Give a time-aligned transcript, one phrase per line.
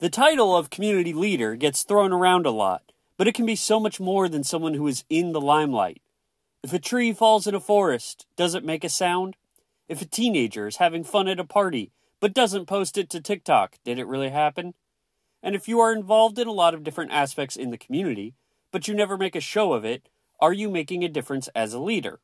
[0.00, 3.80] The title of community leader gets thrown around a lot, but it can be so
[3.80, 6.00] much more than someone who is in the limelight.
[6.62, 9.34] If a tree falls in a forest, does it make a sound?
[9.88, 11.90] If a teenager is having fun at a party
[12.20, 14.74] but doesn't post it to TikTok, did it really happen?
[15.42, 18.34] And if you are involved in a lot of different aspects in the community,
[18.70, 20.08] but you never make a show of it,
[20.40, 22.20] are you making a difference as a leader?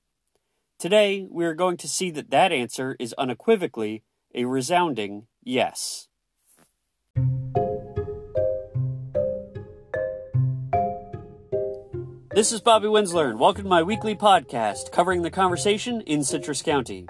[0.78, 6.06] Today, we are going to see that that answer is unequivocally a resounding yes.
[12.34, 16.62] This is Bobby Winsler, and welcome to my weekly podcast covering the conversation in Citrus
[16.62, 17.06] County.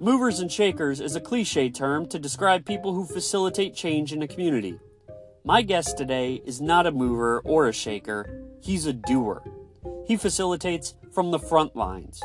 [0.00, 4.28] Movers and shakers is a cliche term to describe people who facilitate change in a
[4.28, 4.78] community.
[5.44, 9.42] My guest today is not a mover or a shaker, he's a doer.
[10.06, 12.20] He facilitates from the front lines.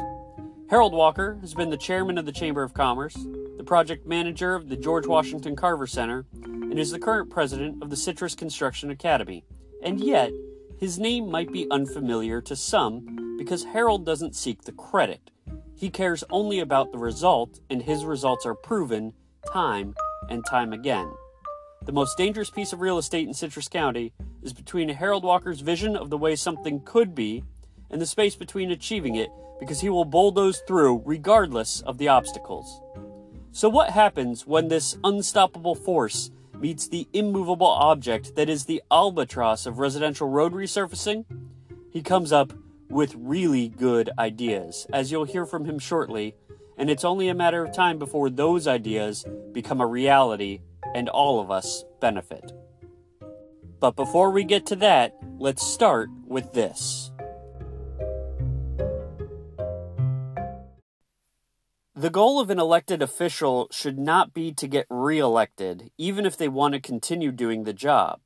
[0.70, 3.16] Harold Walker has been the chairman of the Chamber of Commerce,
[3.55, 7.90] the project manager of the George Washington Carver Center, and is the current president of
[7.90, 9.46] the Citrus Construction Academy.
[9.82, 10.34] And yet,
[10.82, 15.29] his name might be unfamiliar to some because Harold doesn't seek the credit.
[15.76, 19.13] He cares only about the result, and his results are proven
[19.54, 19.93] time
[20.27, 21.07] and time again.
[21.85, 25.96] The most dangerous piece of real estate in Citrus County is between Harold Walker's vision
[25.96, 27.43] of the way something could be
[27.91, 29.29] and the space between achieving it
[29.60, 32.82] because he will bulldoze through regardless of the obstacles.
[33.51, 39.65] So, what happens when this unstoppable force meets the immovable object that is the albatross
[39.65, 41.26] of residential road resurfacing,
[41.90, 42.54] he comes up
[42.90, 46.35] with really good ideas, as you'll hear from him shortly,
[46.77, 50.62] and it's only a matter of time before those ideas become a reality
[50.93, 52.51] and all of us benefit.
[53.79, 57.10] But before we get to that, let's start with this.
[62.02, 66.47] The goal of an elected official should not be to get reelected, even if they
[66.47, 68.22] want to continue doing the job.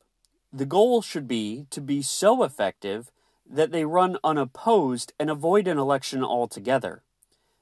[0.53, 3.12] The goal should be to be so effective
[3.46, 7.03] that they run unopposed and avoid an election altogether.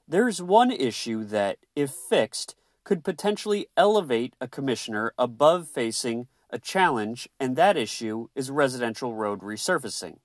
[0.06, 2.54] There's one issue that, if fixed,
[2.84, 9.40] could potentially elevate a commissioner above facing a challenge, and that issue is residential road
[9.40, 10.18] resurfacing.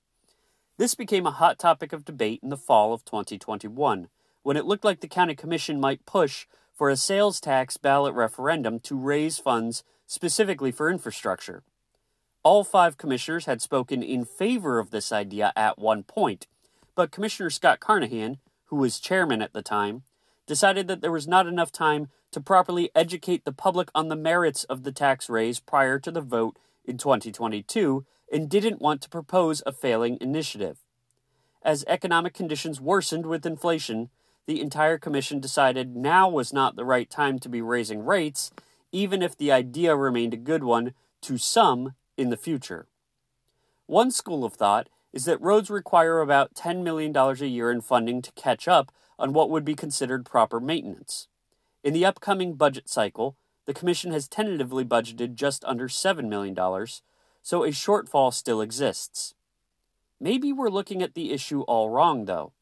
[0.78, 4.08] This became a hot topic of debate in the fall of 2021
[4.44, 8.80] when it looked like the county commission might push for a sales tax ballot referendum
[8.80, 11.64] to raise funds specifically for infrastructure.
[12.42, 16.48] All five commissioners had spoken in favor of this idea at one point,
[16.96, 20.04] but Commissioner Scott Carnahan, who was chairman at the time,
[20.48, 24.64] decided that there was not enough time to properly educate the public on the merits
[24.66, 29.62] of the tax raise prior to the vote in 2022 and didn't want to propose
[29.66, 30.78] a failing initiative.
[31.62, 34.10] As economic conditions worsened with inflation,
[34.50, 38.50] the entire commission decided now was not the right time to be raising rates,
[38.92, 42.88] even if the idea remained a good one to some in the future.
[43.86, 48.24] One school of thought is that roads require about $10 million a year in funding
[48.24, 51.28] to catch up on what would be considered proper maintenance.
[51.84, 53.36] In the upcoming budget cycle,
[53.68, 56.56] the Commission has tentatively budgeted just under $7 million,
[57.44, 59.36] so a shortfall still exists.
[60.20, 62.54] Maybe we're looking at the issue all wrong, though.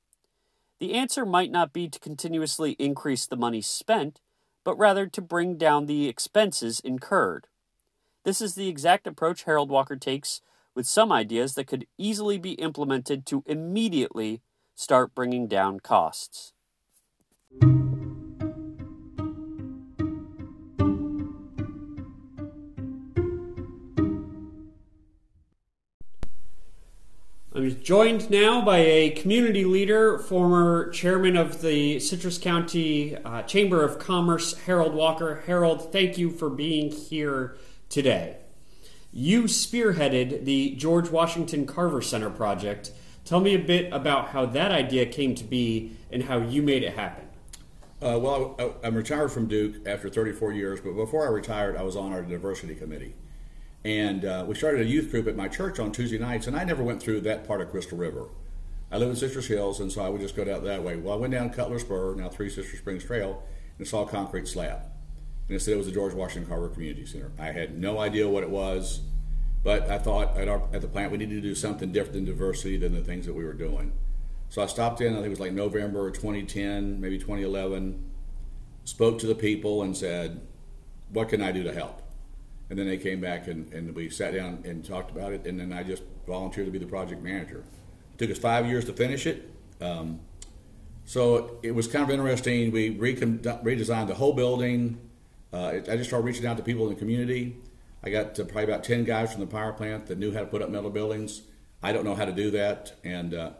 [0.79, 4.21] The answer might not be to continuously increase the money spent,
[4.63, 7.47] but rather to bring down the expenses incurred.
[8.23, 10.41] This is the exact approach Harold Walker takes
[10.75, 14.41] with some ideas that could easily be implemented to immediately
[14.75, 16.53] start bringing down costs.
[27.57, 33.84] I'm joined now by a community leader, former chairman of the Citrus County uh, Chamber
[33.84, 35.41] of Commerce, Harold Walker.
[35.47, 37.57] Harold, thank you for being here
[37.90, 38.38] today.
[39.12, 42.91] You spearheaded the George Washington Carver Center project.
[43.25, 46.83] Tell me a bit about how that idea came to be and how you made
[46.83, 47.25] it happen.
[48.03, 51.81] Uh, well, I, I'm retired from Duke after 34 years, but before I retired, I
[51.81, 53.15] was on our diversity committee.
[53.88, 56.66] And uh, we started a youth group at my church on Tuesday nights, and I
[56.66, 58.28] never went through that part of Crystal River.
[58.92, 60.98] I live in Citrus Hills, and so I would just go down that way.
[60.98, 63.42] Well, I went down Cutler Spur, now Three Sister Springs Trail,
[63.78, 64.81] and saw a concrete slab.
[65.48, 67.31] And it said it was the George Washington Carver Community Center.
[67.39, 69.00] I had no idea what it was,
[69.63, 72.25] but I thought at, our, at the plant we needed to do something different than
[72.25, 73.94] diversity than the things that we were doing.
[74.50, 78.04] So I stopped in, I think it was like November 2010, maybe 2011,
[78.84, 80.42] spoke to the people and said,
[81.10, 82.01] What can I do to help?
[82.69, 85.45] And then they came back and, and we sat down and talked about it.
[85.45, 87.63] And then I just volunteered to be the project manager.
[88.13, 89.49] It took us five years to finish it.
[89.79, 90.19] Um,
[91.05, 92.71] so it was kind of interesting.
[92.71, 94.99] We redesigned the whole building.
[95.53, 97.55] Uh, I just started reaching out to people in the community.
[98.03, 100.61] I got probably about 10 guys from the power plant that knew how to put
[100.61, 101.43] up metal buildings.
[101.81, 103.51] I don't know how to do that, and uh,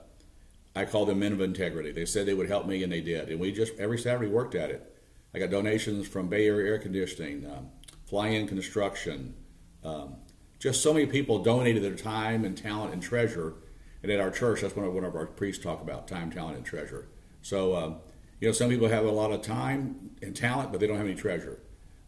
[0.76, 1.92] I call them men of integrity.
[1.92, 3.30] They said they would help me, and they did.
[3.30, 4.96] And we just every Saturday worked at it.
[5.34, 7.70] I got donations from Bay Area Air Conditioning, um,
[8.08, 9.36] Fly In Construction.
[9.84, 10.16] Um,
[10.60, 13.54] just so many people donated their time and talent and treasure.
[14.02, 16.66] And at our church, that's what one of our priests talk about: time, talent, and
[16.66, 17.08] treasure.
[17.42, 17.98] So, um,
[18.40, 21.06] you know, some people have a lot of time and talent, but they don't have
[21.06, 21.60] any treasure.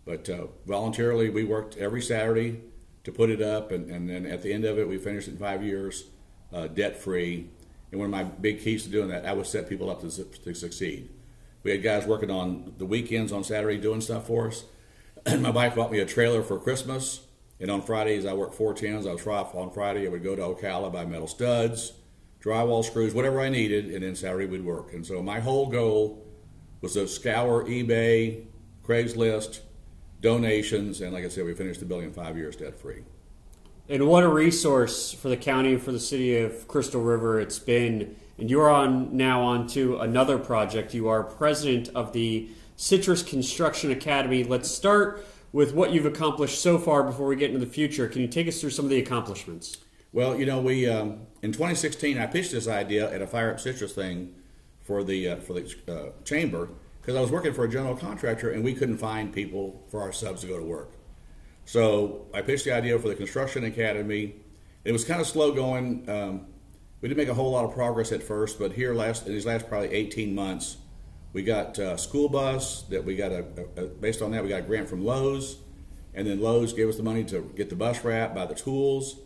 [0.05, 2.61] But uh, voluntarily, we worked every Saturday
[3.03, 5.37] to put it up, and, and then at the end of it, we finished in
[5.37, 6.05] five years,
[6.53, 7.49] uh, debt free.
[7.91, 10.23] And one of my big keys to doing that, I would set people up to,
[10.23, 11.09] to succeed.
[11.63, 14.63] We had guys working on the weekends on Saturday doing stuff for us.
[15.39, 17.21] My wife bought me a trailer for Christmas.
[17.59, 19.05] And on Fridays, I worked four tens.
[19.05, 20.07] I was off on Friday.
[20.07, 21.93] I would go to Ocala, buy metal studs,
[22.41, 24.93] drywall screws, whatever I needed, and then Saturday we'd work.
[24.93, 26.25] And so my whole goal
[26.81, 28.45] was to scour eBay,
[28.83, 29.59] Craigslist,
[30.21, 33.03] donations, and like I said, we finished the building in five years debt free.
[33.89, 37.59] And what a resource for the county and for the city of Crystal River it's
[37.59, 38.15] been.
[38.37, 40.93] And you're on now on to another project.
[40.93, 44.41] You are president of the Citrus Construction Academy.
[44.45, 48.07] Let's start with what you've accomplished so far before we get into the future.
[48.07, 49.79] Can you take us through some of the accomplishments?
[50.13, 53.59] Well, you know, we um, in 2016 I pitched this idea at a Fire Up
[53.59, 54.33] Citrus thing
[54.79, 56.69] for the uh, for the uh, chamber
[57.01, 60.13] because I was working for a general contractor and we couldn't find people for our
[60.13, 60.93] subs to go to work.
[61.65, 64.35] So I pitched the idea for the construction academy.
[64.85, 66.09] It was kind of slow going.
[66.09, 66.45] Um,
[67.01, 69.45] we didn't make a whole lot of progress at first, but here last in these
[69.45, 70.77] last probably 18 months,
[71.33, 73.45] we got a school bus that we got a,
[73.77, 75.57] a, based on that we got a grant from Lowe's,
[76.13, 79.17] and then Lowe's gave us the money to get the bus wrap, buy the tools.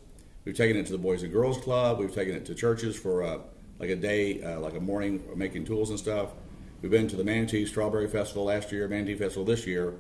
[0.46, 2.00] We've taken it to the Boys and Girls Club.
[2.00, 3.40] We've taken it to churches for uh,
[3.80, 6.30] like a day, uh, like a morning making tools and stuff.
[6.82, 9.94] We've been to the Manatee Strawberry Festival last year, Manatee Festival this year,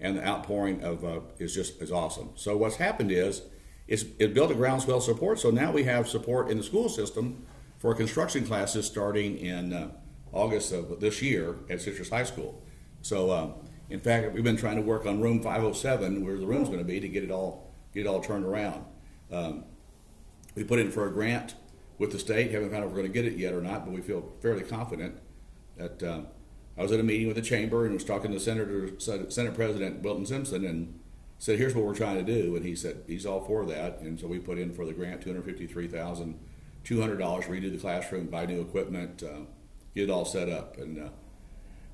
[0.00, 2.30] and the outpouring of uh, is just is awesome.
[2.36, 3.42] So what's happened is
[3.86, 5.38] it's it built a groundswell support.
[5.38, 7.44] So now we have support in the school system
[7.78, 9.90] for construction classes starting in uh,
[10.32, 12.62] August of this year at Citrus High School.
[13.02, 13.54] So um,
[13.90, 16.84] in fact, we've been trying to work on room 507, where the room's going to
[16.84, 18.84] be, to get it all get it all turned around.
[19.30, 19.64] Um,
[20.54, 21.54] we put in for a grant
[21.98, 22.50] with the state.
[22.50, 24.32] Haven't found out if we're going to get it yet or not, but we feel
[24.40, 25.18] fairly confident
[25.76, 26.02] that.
[26.02, 26.20] Uh,
[26.76, 30.00] I was at a meeting with the chamber and was talking to Senator Senate President
[30.00, 30.98] Wilton Simpson and
[31.38, 34.00] said, "Here's what we're trying to do," and he said he's all for that.
[34.00, 36.38] And so we put in for the grant two hundred fifty-three thousand
[36.82, 39.42] two hundred dollars, redo the classroom, buy new equipment, uh,
[39.94, 40.98] get it all set up, and.
[40.98, 41.08] Uh,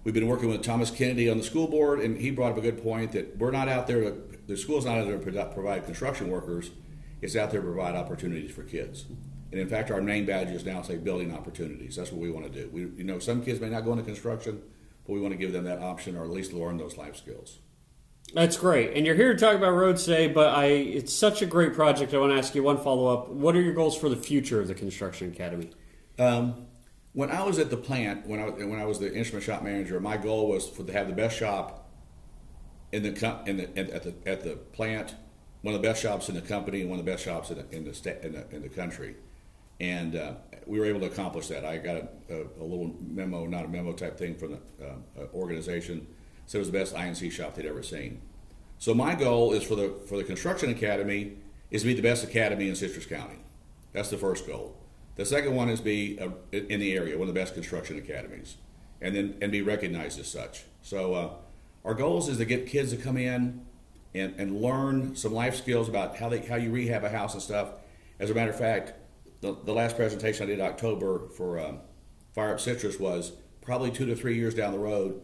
[0.04, 2.62] we've been working with Thomas Kennedy on the school board, and he brought up a
[2.62, 4.00] good point that we're not out there.
[4.00, 4.16] To,
[4.46, 6.70] the school's not out there to provide construction workers;
[7.20, 9.04] it's out there to provide opportunities for kids.
[9.50, 11.96] And in fact, our name badges now say building opportunities.
[11.96, 12.68] That's what we want to do.
[12.70, 14.62] We, you know, some kids may not go into construction,
[15.06, 17.58] but we want to give them that option or at least learn those life skills.
[18.34, 18.94] That's great.
[18.94, 22.12] And you're here to talk about roads today, but I it's such a great project.
[22.12, 23.30] I want to ask you one follow up.
[23.30, 25.70] What are your goals for the future of the Construction Academy?
[26.18, 26.66] Um,
[27.18, 29.98] when I was at the plant, when I when I was the instrument shop manager,
[29.98, 31.90] my goal was for, to have the best shop
[32.92, 35.16] in the in the at the at the plant,
[35.62, 37.58] one of the best shops in the company, and one of the best shops in
[37.58, 39.16] the in the, sta- in the, in the country
[39.80, 40.34] and uh,
[40.66, 41.64] we were able to accomplish that.
[41.64, 44.94] I got a, a, a, little memo, not a memo type thing from the uh,
[45.16, 46.06] uh organization,
[46.46, 48.20] said it was the best I&C shop they'd ever seen.
[48.78, 51.38] So my goal is for the for the construction academy
[51.70, 53.38] is to be the best academy in Citrus County.
[53.92, 54.76] That's the first goal.
[55.18, 58.56] The second one is be a, in the area one of the best construction academies,
[59.00, 60.62] and then and be recognized as such.
[60.80, 61.30] So uh,
[61.84, 63.66] our goals is to get kids to come in
[64.14, 67.42] and, and learn some life skills about how they how you rehab a house and
[67.42, 67.70] stuff.
[68.20, 68.92] As a matter of fact,
[69.40, 71.80] the, the last presentation I did October for um,
[72.32, 75.20] Fire Up Citrus was probably two to three years down the road,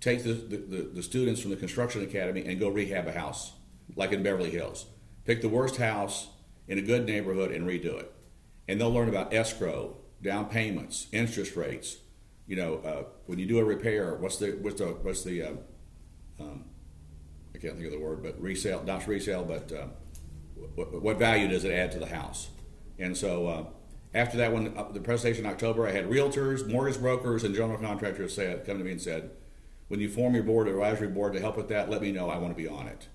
[0.00, 3.54] take the, the, the, students from the construction academy and go rehab a house,
[3.96, 4.86] like in Beverly Hills.
[5.24, 6.28] Pick the worst house
[6.68, 8.11] in a good neighborhood and redo it.
[8.68, 11.96] And they'll learn about escrow, down payments, interest rates.
[12.46, 15.58] You know, uh, when you do a repair, what's the what's the what's the um,
[16.40, 16.64] um,
[17.54, 19.86] I can't think of the word, but resale, not resale, but uh,
[20.74, 22.48] what, what value does it add to the house?
[22.98, 23.64] And so uh,
[24.14, 27.78] after that, one, uh, the presentation in October, I had realtors, mortgage brokers, and general
[27.78, 29.30] contractors say, come to me and said,
[29.88, 32.30] when you form your board, advisory board to help with that, let me know.
[32.30, 33.08] I want to be on it.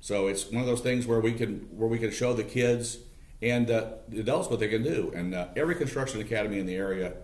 [0.00, 2.98] So it's one of those things where we can where we can show the kids
[3.42, 5.12] and uh, what they can do.
[5.14, 7.14] And uh, every construction academy in the area,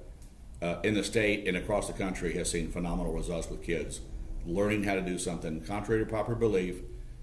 [0.60, 4.00] uh, in the state and across the country, has seen phenomenal results with kids
[4.46, 6.76] learning how to do something contrary to popular belief.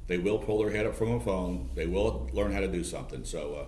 [0.07, 1.69] They will pull their head up from a phone.
[1.75, 3.25] They will learn how to do something.
[3.25, 3.65] So uh,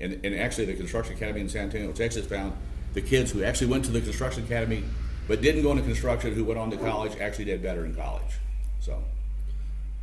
[0.00, 2.52] and, and actually, the Construction Academy in San Antonio, Texas, found
[2.94, 4.84] the kids who actually went to the Construction Academy
[5.26, 8.38] but didn't go into construction, who went on to college, actually did better in college.
[8.80, 9.02] So.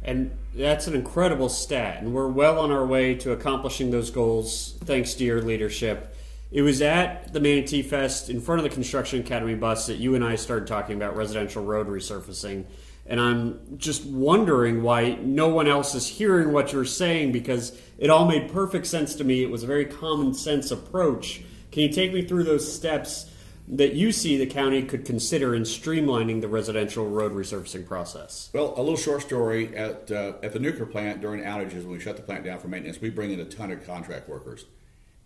[0.04, 2.02] And that's an incredible stat.
[2.02, 6.16] And we're well on our way to accomplishing those goals thanks to your leadership.
[6.52, 10.16] It was at the Manatee Fest in front of the Construction Academy bus that you
[10.16, 12.66] and I started talking about residential road resurfacing.
[13.06, 18.10] And I'm just wondering why no one else is hearing what you're saying because it
[18.10, 19.44] all made perfect sense to me.
[19.44, 21.42] It was a very common sense approach.
[21.72, 23.31] Can you take me through those steps
[23.72, 28.50] that you see the county could consider in streamlining the residential road resurfacing process?
[28.54, 32.00] Well, a little short story at uh, at the nuclear plant during outages when we
[32.00, 34.66] shut the plant down for maintenance, we bring in a ton of contract workers,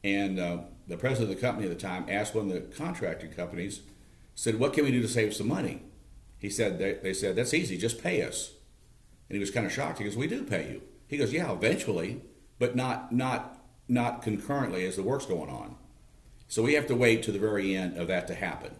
[0.03, 3.31] and uh, the president of the company at the time asked one of the contracting
[3.31, 3.81] companies,
[4.35, 5.81] said, "What can we do to save some money?"
[6.37, 8.51] He said, "They, they said that's easy, just pay us,"
[9.27, 9.97] and he was kind of shocked.
[9.97, 12.21] He goes, "We do pay you." He goes, "Yeah, eventually,
[12.59, 15.77] but not not not concurrently as the work's going on."
[16.47, 18.75] So we have to wait to the very end of that to happen.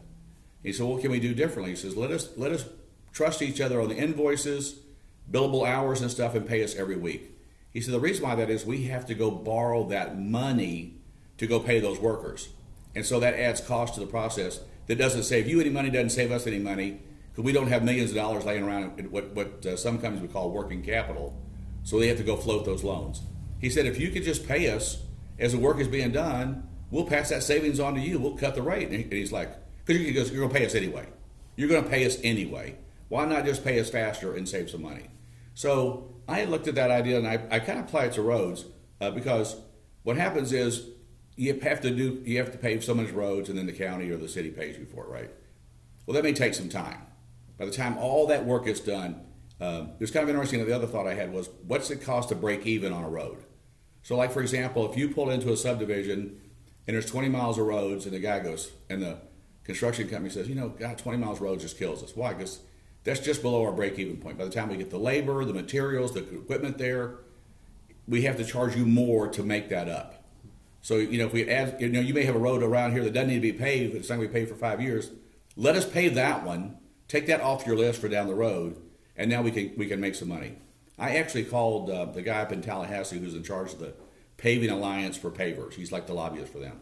[0.64, 2.66] He said, "What can we do differently?" He says, "Let us let us
[3.12, 4.80] trust each other on the invoices,
[5.32, 7.32] billable hours, and stuff, and pay us every week."
[7.72, 10.96] He said, "The reason why that is we have to go borrow that money
[11.38, 12.50] to go pay those workers,
[12.96, 14.62] and so that adds cost to the process.
[14.88, 17.00] That doesn't save you any money, doesn't save us any money,
[17.32, 20.22] because we don't have millions of dollars laying around in what what uh, some companies
[20.22, 21.36] would call working capital.
[21.84, 23.22] So they have to go float those loans."
[23.60, 25.04] He said, "If you could just pay us
[25.38, 28.18] as the work is being done." We'll pass that savings on to you.
[28.18, 28.88] We'll cut the rate.
[28.90, 29.52] And he's like,
[29.84, 31.06] because he goes, you're going to pay us anyway.
[31.58, 32.78] You're going to pay us anyway.
[33.10, 35.08] Why not just pay us faster and save some money?
[35.56, 38.64] So I looked at that idea and I, I kind of apply it to roads
[39.02, 39.58] uh, because
[40.04, 40.88] what happens is
[41.36, 44.10] you have to do you have to pave so many roads and then the county
[44.10, 45.32] or the city pays you for it, right?
[46.06, 47.02] Well, that may take some time.
[47.58, 49.22] By the time all that work is done,
[49.60, 50.66] um, it was kind of interesting.
[50.66, 53.44] The other thought I had was, what's it cost to break even on a road?
[54.02, 56.40] So, like for example, if you pull into a subdivision
[56.88, 59.18] and there's 20 miles of roads, and the guy goes, and the
[59.64, 62.16] construction company says, you know, God, 20 miles of roads just kills us.
[62.16, 62.34] Why?
[62.34, 62.60] Because
[63.04, 64.38] that's just below our break-even point.
[64.38, 67.16] By the time we get the labor, the materials, the equipment there,
[68.08, 70.24] we have to charge you more to make that up.
[70.82, 73.04] So you know, if we add, you know, you may have a road around here
[73.04, 74.80] that doesn't need to be paved, but it's not going to be paved for five
[74.80, 75.10] years.
[75.56, 76.78] Let us pave that one.
[77.08, 78.76] Take that off your list for down the road,
[79.16, 80.58] and now we can we can make some money.
[81.00, 83.94] I actually called uh, the guy up in Tallahassee who's in charge of the
[84.38, 85.74] Paving Alliance for pavers.
[85.74, 86.74] He's like the lobbyist for them.
[86.74, 86.82] And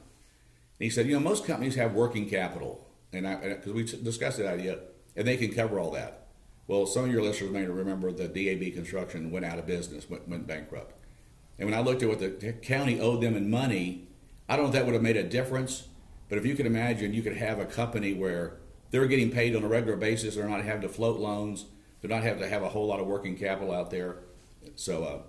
[0.80, 4.80] he said, you know, most companies have working capital, and because we discussed that idea,
[5.16, 6.28] and they can cover all that.
[6.68, 10.28] Well, some of your listeners may remember that DAB Construction went out of business, went,
[10.28, 11.00] went bankrupt.
[11.60, 14.08] And when I looked at what the county owed them in money,
[14.50, 15.88] I don't know if that would have made a difference.
[16.30, 18.58] But if you could imagine, you could have a company where
[18.90, 21.66] they're getting paid on a regular basis, they're not having to float loans,
[22.02, 24.18] they're not having to have a whole lot of working capital out there.
[24.76, 25.22] So, uh,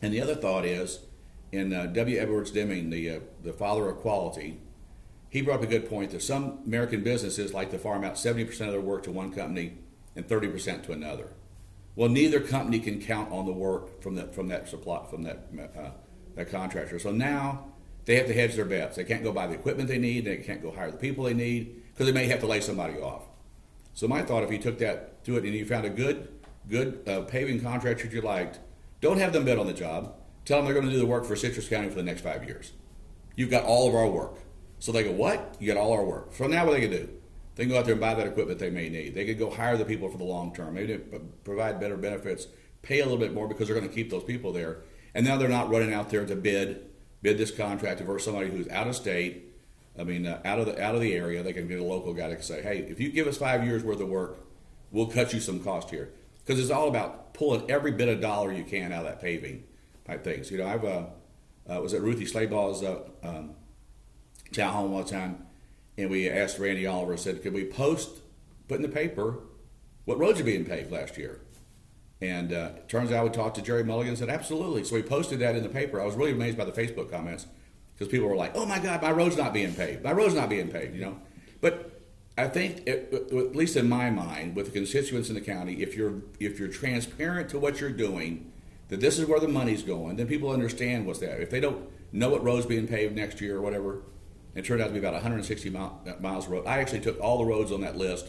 [0.00, 1.00] and the other thought is,
[1.52, 2.18] in uh, W.
[2.18, 4.60] Edwards Deming, the uh, the father of quality,
[5.28, 8.48] he brought up a good point that some American businesses like to farm out 70%
[8.48, 9.78] of their work to one company
[10.14, 11.28] and 30% to another.
[11.94, 15.48] Well, neither company can count on the work from that from that supply from that
[15.76, 15.90] uh,
[16.34, 16.98] that contractor.
[16.98, 17.72] So now
[18.04, 18.96] they have to hedge their bets.
[18.96, 20.24] They can't go buy the equipment they need.
[20.24, 22.98] They can't go hire the people they need because they may have to lay somebody
[22.98, 23.22] off.
[23.94, 26.28] So my thought, if you took that through it and you found a good
[26.68, 28.58] good uh, paving contractor you liked,
[29.00, 30.14] don't have them bid on the job
[30.46, 32.44] Tell them they're going to do the work for Citrus County for the next five
[32.44, 32.72] years.
[33.34, 34.38] You've got all of our work.
[34.78, 35.56] So they go, what?
[35.58, 36.34] You got all our work.
[36.34, 37.08] So now what they can do?
[37.56, 39.14] They can go out there and buy that equipment they may need.
[39.14, 40.74] They could go hire the people for the long term.
[40.74, 40.98] Maybe
[41.42, 42.46] provide better benefits,
[42.82, 44.82] pay a little bit more because they're going to keep those people there.
[45.14, 46.86] And now they're not running out there to bid
[47.22, 49.52] bid this contract versus somebody who's out of state.
[49.98, 51.42] I mean, uh, out of the out of the area.
[51.42, 53.82] They can get a local guy to say, hey, if you give us five years
[53.82, 54.46] worth of work,
[54.92, 56.12] we'll cut you some cost here
[56.44, 59.64] because it's all about pulling every bit of dollar you can out of that paving
[60.06, 60.50] type things.
[60.50, 61.06] You know, I've uh,
[61.68, 63.54] uh, was at Ruthie Schlabach's uh, um,
[64.52, 65.46] town hall one time,
[65.98, 68.20] and we asked Randy Oliver, said, could we post,
[68.68, 69.38] put in the paper,
[70.04, 71.40] what roads are being paved last year?
[72.20, 74.84] And uh, it turns out we talked to Jerry Mulligan and said, absolutely.
[74.84, 76.00] So we posted that in the paper.
[76.00, 77.46] I was really amazed by the Facebook comments
[77.92, 80.02] because people were like, oh my God, my road's not being paved.
[80.02, 81.20] My road's not being paved, you know.
[81.60, 82.00] But
[82.38, 85.94] I think, it, at least in my mind, with the constituents in the county, if
[85.94, 88.52] you're if you're transparent to what you're doing
[88.88, 91.40] that this is where the money's going, then people understand what's there.
[91.40, 94.02] If they don't know what road's being paved next year or whatever,
[94.54, 96.66] it turned out to be about 160 mile, miles of road.
[96.66, 98.28] I actually took all the roads on that list,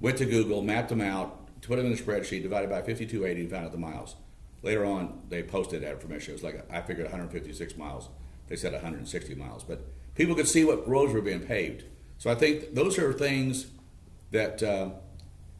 [0.00, 3.50] went to Google, mapped them out, put them in a spreadsheet, divided by 5280, and
[3.50, 4.16] found out the miles.
[4.62, 6.32] Later on, they posted that information.
[6.32, 8.08] It was like I figured 156 miles.
[8.48, 9.84] They said 160 miles, but
[10.14, 11.84] people could see what roads were being paved.
[12.18, 13.66] So I think those are things
[14.30, 14.90] that, uh,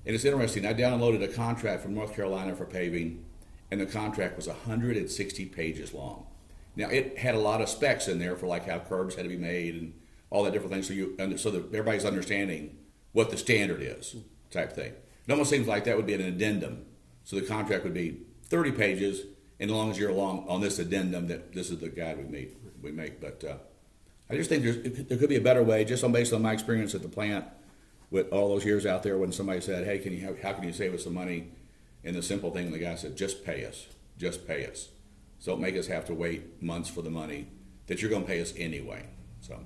[0.05, 0.67] and it's interesting.
[0.67, 3.25] I downloaded a contract from North Carolina for paving
[3.73, 6.27] and the contract was 160 pages long.
[6.77, 9.31] Now it had a lot of specs in there for like how curbs had to
[9.31, 9.95] be made and
[10.29, 12.77] all that different things, so you so that everybody's understanding
[13.13, 14.17] what the standard is,
[14.51, 14.93] type thing.
[15.27, 16.85] It almost seems like that would be an addendum,
[17.25, 19.23] so the contract would be 30 pages,
[19.59, 22.25] and as long as you're along on this addendum that this is the guide we
[22.25, 22.55] make.
[22.83, 23.57] We make, but uh,
[24.29, 24.65] I just think
[25.09, 27.47] there could be a better way, just on based on my experience at the plant
[28.11, 29.17] with all those years out there.
[29.17, 31.53] When somebody said, "Hey, can you how can you save us some money?"
[32.05, 33.87] And the simple thing, the guy said, "Just pay us,
[34.19, 34.89] just pay us.
[35.39, 37.49] So don't make us have to wait months for the money
[37.87, 39.07] that you're going to pay us anyway."
[39.41, 39.59] So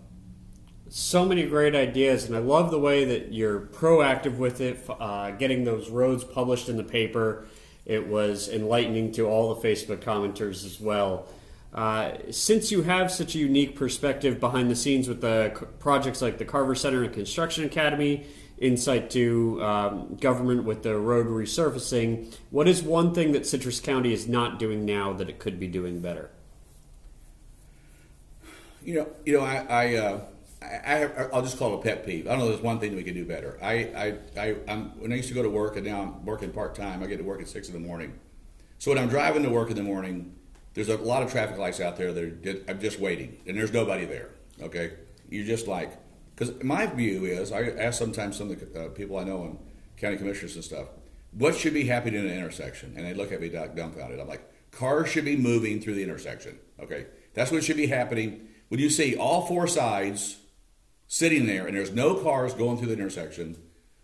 [0.88, 5.32] so many great ideas, and I love the way that you're proactive with it, uh,
[5.32, 7.46] getting those roads published in the paper.
[7.84, 11.26] It was enlightening to all the Facebook commenters as well.
[11.74, 16.38] Uh, since you have such a unique perspective behind the scenes with the projects like
[16.38, 18.24] the Carver Center and Construction Academy,
[18.58, 24.12] insight to um, government with the road resurfacing, what is one thing that Citrus County
[24.12, 26.30] is not doing now that it could be doing better?
[28.82, 30.20] You know, you know, I, I uh,
[30.62, 32.26] I, will just call it a pet peeve.
[32.26, 32.48] I don't know.
[32.48, 33.58] There's one thing we could do better.
[33.62, 36.50] I, I, I, I'm, when I used to go to work, and now I'm working
[36.50, 37.02] part time.
[37.02, 38.18] I get to work at six in the morning.
[38.78, 40.34] So when I'm driving to work in the morning,
[40.74, 43.72] there's a lot of traffic lights out there that are, I'm just waiting, and there's
[43.72, 44.30] nobody there.
[44.60, 44.92] Okay,
[45.28, 45.92] you're just like,
[46.36, 49.58] because my view is, I ask sometimes some of the uh, people I know and
[49.96, 50.88] county commissioners and stuff,
[51.32, 54.20] what should be happening in an intersection, and they look at me dumbfounded.
[54.20, 56.58] I'm like, cars should be moving through the intersection.
[56.78, 58.48] Okay, that's what should be happening.
[58.68, 60.38] When you see all four sides
[61.08, 63.56] sitting there and there's no cars going through the intersection,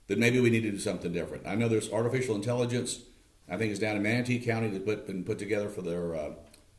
[0.06, 1.46] then maybe we need to do something different.
[1.46, 3.00] I know there's artificial intelligence.
[3.48, 6.30] I think it's down in Manatee County that's put, been put together for their uh,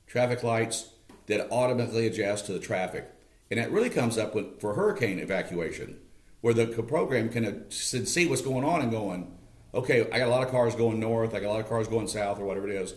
[0.07, 0.89] traffic lights
[1.27, 3.12] that automatically adjust to the traffic.
[3.51, 5.99] And that really comes up with, for hurricane evacuation,
[6.41, 9.37] where the program can see what's going on and going,
[9.73, 11.87] okay, I got a lot of cars going north, I got a lot of cars
[11.87, 12.95] going south, or whatever it is,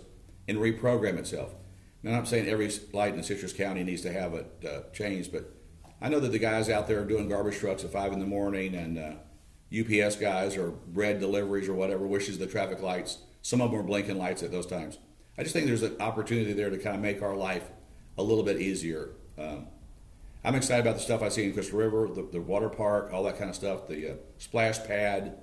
[0.49, 1.55] and reprogram itself.
[2.03, 5.33] Now, I'm not saying every light in Citrus County needs to have it uh, changed,
[5.33, 5.53] but
[6.01, 8.27] I know that the guys out there are doing garbage trucks at five in the
[8.27, 9.13] morning, and uh,
[9.77, 13.19] UPS guys or bread deliveries or whatever wishes the traffic lights.
[13.43, 14.99] Some of them are blinking lights at those times.
[15.39, 17.69] I just think there's an opportunity there to kind of make our life
[18.17, 19.11] a little bit easier.
[19.39, 19.67] Um,
[20.47, 23.25] I'm excited about the stuff I see in Crystal River, the, the water park, all
[23.25, 23.89] that kind of stuff.
[23.89, 25.39] The uh, splash pad.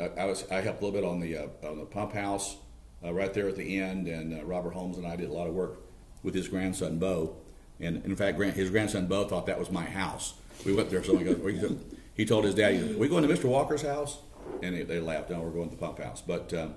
[0.00, 2.56] Uh, I was I helped a little bit on the uh, on the pump house
[3.04, 5.46] uh, right there at the end, and uh, Robert Holmes and I did a lot
[5.46, 5.80] of work
[6.22, 7.36] with his grandson Bo.
[7.80, 10.32] And in fact, his grandson Bo thought that was my house.
[10.64, 11.04] We went there.
[11.04, 11.78] Someone goes,
[12.14, 13.44] he told his dad, "We going to Mr.
[13.44, 14.20] Walker's house?"
[14.62, 15.28] And they, they laughed.
[15.28, 16.22] No, we're going to the pump house.
[16.26, 16.74] But um,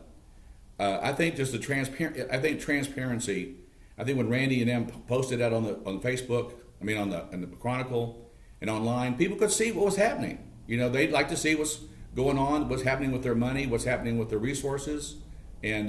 [0.82, 2.30] uh, I think just the transparent.
[2.30, 3.56] I think transparency.
[3.98, 7.10] I think when Randy and them posted that on the on Facebook, I mean on
[7.10, 10.38] the on the Chronicle and online, people could see what was happening.
[10.68, 11.80] You know, they'd like to see what's
[12.14, 15.16] going on, what's happening with their money, what's happening with their resources,
[15.64, 15.88] and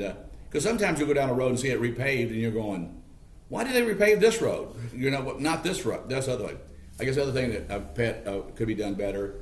[0.49, 3.03] because uh, sometimes you go down a road and see it repaved, and you're going,
[3.49, 4.75] why did they repave this road?
[4.95, 6.57] You know, not this road, this other way.
[7.01, 9.35] I guess the other thing that pet, uh, could be done better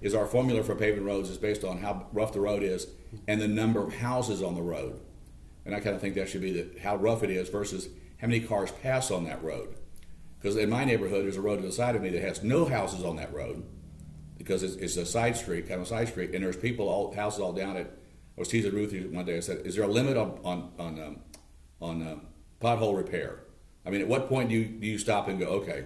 [0.00, 2.86] is our formula for paving roads is based on how rough the road is
[3.26, 5.00] and the number of houses on the road.
[5.66, 7.88] And I kind of think that should be the, how rough it is versus
[8.20, 9.74] how many cars pass on that road.
[10.40, 12.64] Because in my neighborhood, there's a road to the side of me that has no
[12.64, 13.62] houses on that road
[14.38, 17.14] because it's, it's a side street, kind of a side street, and there's people, all
[17.14, 17.86] houses all down it.
[18.36, 19.36] I was teasing Ruth one day.
[19.36, 21.20] I said, "Is there a limit on on on um,
[21.80, 22.26] on um,
[22.58, 23.40] pothole repair?"
[23.84, 25.84] I mean, at what point do you, do you stop and go, okay,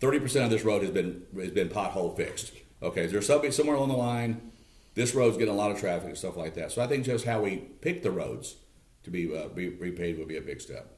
[0.00, 2.52] 30% of this road has been has been pothole fixed.
[2.82, 4.52] Okay, is there something somewhere along the line?
[4.94, 6.72] This road's getting a lot of traffic and stuff like that.
[6.72, 8.56] So I think just how we pick the roads
[9.04, 10.97] to be, uh, be repaid would be a big step.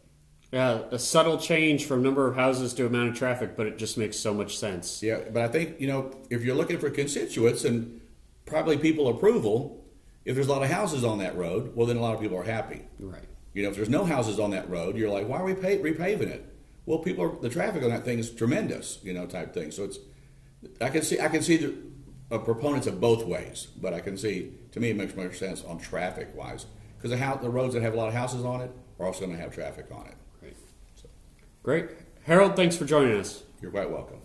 [0.52, 3.96] Yeah, a subtle change from number of houses to amount of traffic, but it just
[3.96, 5.00] makes so much sense.
[5.00, 8.00] Yeah, but I think you know if you're looking for constituents and
[8.46, 9.84] probably people approval,
[10.24, 12.36] if there's a lot of houses on that road, well then a lot of people
[12.36, 12.82] are happy.
[12.98, 13.24] Right.
[13.52, 15.78] You know, if there's no houses on that road, you're like, why are we pay,
[15.78, 16.46] repaving it?
[16.86, 19.70] Well, people are, the traffic on that thing is tremendous, you know, type thing.
[19.70, 19.98] So it's,
[20.80, 21.74] I can see, I can see the
[22.30, 25.64] uh, proponents of both ways, but I can see, to me, it makes more sense
[25.64, 28.60] on traffic wise because the, house, the roads that have a lot of houses on
[28.60, 30.14] it are also going to have traffic on it.
[31.62, 31.90] Great.
[32.24, 33.42] Harold, thanks for joining us.
[33.60, 34.18] You're quite welcome.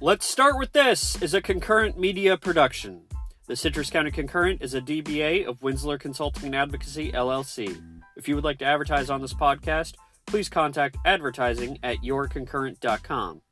[0.00, 3.02] Let's start with this is a concurrent media production.
[3.46, 7.80] The Citrus County Concurrent is a DBA of Winsler Consulting and Advocacy LLC.
[8.16, 9.94] If you would like to advertise on this podcast,
[10.26, 13.42] please contact advertising at yourconcurrent.com.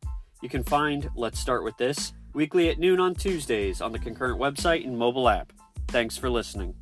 [0.43, 4.41] You can find Let's Start With This weekly at noon on Tuesdays on the Concurrent
[4.41, 5.53] website and mobile app.
[5.89, 6.75] Thanks for listening.